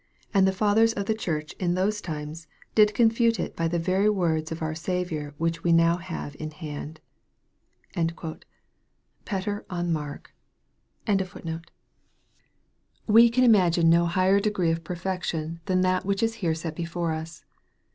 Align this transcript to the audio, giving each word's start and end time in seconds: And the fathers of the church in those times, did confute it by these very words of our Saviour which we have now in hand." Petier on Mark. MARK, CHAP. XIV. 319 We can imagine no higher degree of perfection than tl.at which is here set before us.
And 0.33 0.47
the 0.47 0.51
fathers 0.51 0.93
of 0.93 1.05
the 1.05 1.13
church 1.13 1.53
in 1.59 1.75
those 1.75 2.01
times, 2.01 2.47
did 2.73 2.95
confute 2.95 3.39
it 3.39 3.55
by 3.55 3.67
these 3.67 3.85
very 3.85 4.09
words 4.09 4.51
of 4.51 4.63
our 4.63 4.73
Saviour 4.73 5.35
which 5.37 5.63
we 5.63 5.69
have 5.77 5.77
now 5.77 6.29
in 6.39 6.49
hand." 6.49 7.01
Petier 7.93 9.63
on 9.69 9.93
Mark. 9.93 10.33
MARK, 10.33 10.33
CHAP. 11.05 11.17
XIV. 11.19 11.31
319 11.45 11.61
We 13.05 13.29
can 13.29 13.43
imagine 13.43 13.91
no 13.91 14.07
higher 14.07 14.39
degree 14.39 14.71
of 14.71 14.83
perfection 14.83 15.59
than 15.67 15.83
tl.at 15.83 16.03
which 16.03 16.23
is 16.23 16.33
here 16.41 16.55
set 16.55 16.75
before 16.75 17.11
us. 17.11 17.45